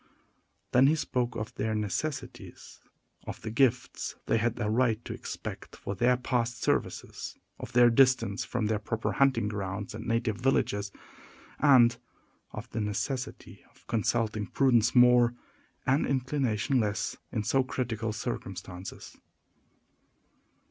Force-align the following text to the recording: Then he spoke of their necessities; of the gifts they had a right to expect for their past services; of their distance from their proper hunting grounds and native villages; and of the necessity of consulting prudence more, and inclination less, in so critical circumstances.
Then 0.71 0.87
he 0.87 0.95
spoke 0.95 1.35
of 1.35 1.53
their 1.53 1.75
necessities; 1.75 2.79
of 3.27 3.43
the 3.43 3.51
gifts 3.51 4.15
they 4.25 4.39
had 4.39 4.59
a 4.59 4.67
right 4.67 4.97
to 5.05 5.13
expect 5.13 5.75
for 5.75 5.93
their 5.93 6.17
past 6.17 6.59
services; 6.63 7.37
of 7.59 7.73
their 7.73 7.91
distance 7.91 8.43
from 8.43 8.65
their 8.65 8.79
proper 8.79 9.11
hunting 9.11 9.47
grounds 9.47 9.93
and 9.93 10.07
native 10.07 10.37
villages; 10.37 10.91
and 11.59 11.97
of 12.49 12.67
the 12.71 12.81
necessity 12.81 13.63
of 13.69 13.85
consulting 13.85 14.47
prudence 14.47 14.95
more, 14.95 15.35
and 15.85 16.07
inclination 16.07 16.79
less, 16.79 17.17
in 17.31 17.43
so 17.43 17.63
critical 17.63 18.11
circumstances. 18.11 19.15